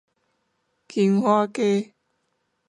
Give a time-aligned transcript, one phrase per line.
[0.87, 1.93] 金華街